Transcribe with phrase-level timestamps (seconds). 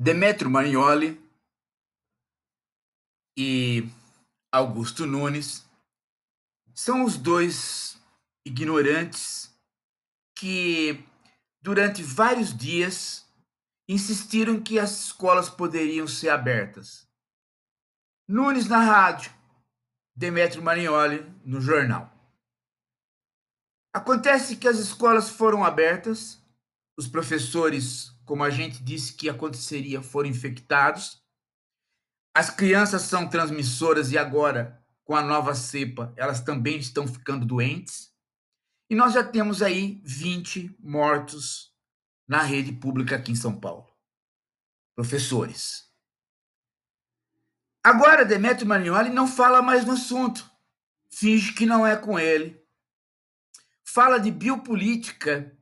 [0.00, 1.20] Demetrio Marignoli
[3.36, 3.88] e
[4.52, 5.68] Augusto Nunes
[6.72, 8.00] são os dois
[8.46, 9.52] ignorantes
[10.36, 11.04] que,
[11.60, 13.26] durante vários dias,
[13.88, 17.08] insistiram que as escolas poderiam ser abertas.
[18.28, 19.32] Nunes na rádio,
[20.14, 22.12] Demetrio Marignoli no jornal.
[23.92, 26.40] Acontece que as escolas foram abertas,
[26.96, 31.24] os professores como a gente disse que aconteceria, foram infectados.
[32.34, 38.12] As crianças são transmissoras e agora, com a nova cepa, elas também estão ficando doentes.
[38.90, 41.74] E nós já temos aí 20 mortos
[42.28, 43.88] na rede pública aqui em São Paulo.
[44.94, 45.90] Professores.
[47.82, 50.50] Agora, Demetrio Marignoli não fala mais no assunto.
[51.08, 52.62] Finge que não é com ele.
[53.82, 55.57] Fala de biopolítica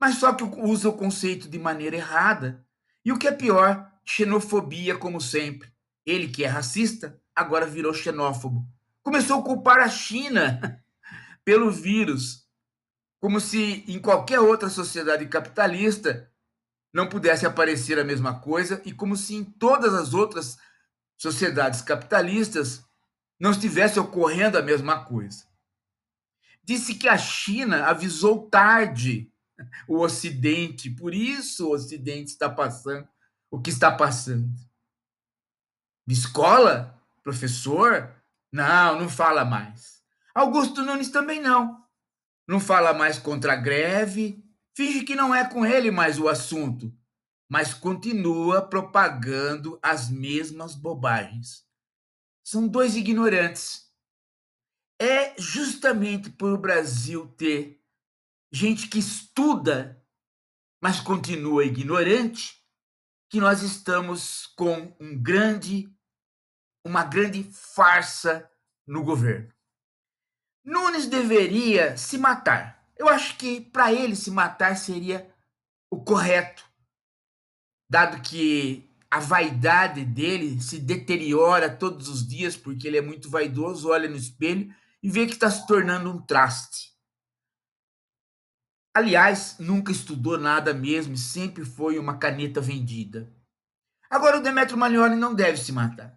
[0.00, 2.64] mas só que usa o conceito de maneira errada.
[3.04, 5.72] E o que é pior, xenofobia, como sempre.
[6.06, 8.66] Ele, que é racista, agora virou xenófobo.
[9.02, 10.82] Começou a culpar a China
[11.44, 12.46] pelo vírus,
[13.20, 16.30] como se em qualquer outra sociedade capitalista
[16.92, 20.56] não pudesse aparecer a mesma coisa e como se em todas as outras
[21.16, 22.84] sociedades capitalistas
[23.38, 25.44] não estivesse ocorrendo a mesma coisa.
[26.62, 29.30] Disse que a China avisou tarde
[29.88, 30.90] o Ocidente.
[30.90, 33.08] Por isso o Ocidente está passando
[33.54, 34.52] o que está passando.
[36.08, 37.00] Escola?
[37.22, 38.12] Professor?
[38.52, 40.02] Não, não fala mais.
[40.34, 41.84] Augusto Nunes também não.
[42.48, 44.44] Não fala mais contra a greve,
[44.76, 46.92] finge que não é com ele mais o assunto,
[47.48, 51.64] mas continua propagando as mesmas bobagens.
[52.42, 53.88] São dois ignorantes.
[55.00, 57.83] É justamente por o Brasil ter
[58.54, 60.00] gente que estuda,
[60.80, 62.62] mas continua ignorante,
[63.28, 65.92] que nós estamos com um grande,
[66.84, 68.48] uma grande farsa
[68.86, 69.52] no governo.
[70.64, 72.88] Nunes deveria se matar.
[72.96, 75.28] Eu acho que para ele se matar seria
[75.90, 76.64] o correto,
[77.90, 83.88] dado que a vaidade dele se deteriora todos os dias, porque ele é muito vaidoso,
[83.88, 84.72] olha no espelho
[85.02, 86.93] e vê que está se tornando um traste.
[88.94, 93.28] Aliás, nunca estudou nada mesmo sempre foi uma caneta vendida.
[94.08, 96.16] Agora, o Demetrio Magnoli não deve se matar.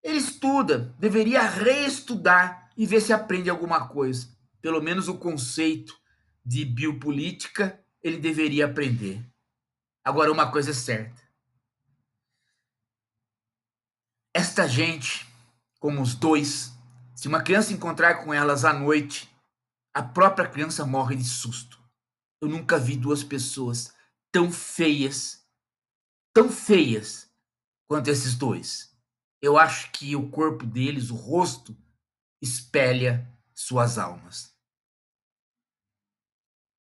[0.00, 4.28] Ele estuda, deveria reestudar e ver se aprende alguma coisa.
[4.60, 5.98] Pelo menos o conceito
[6.44, 9.20] de biopolítica ele deveria aprender.
[10.04, 11.20] Agora, uma coisa é certa.
[14.32, 15.26] Esta gente,
[15.80, 16.72] como os dois,
[17.12, 19.28] se uma criança encontrar com elas à noite,
[19.92, 21.78] a própria criança morre de susto.
[22.40, 23.92] Eu nunca vi duas pessoas
[24.30, 25.44] tão feias,
[26.32, 27.28] tão feias
[27.86, 28.96] quanto esses dois.
[29.40, 31.76] Eu acho que o corpo deles, o rosto,
[32.40, 34.57] espelha suas almas.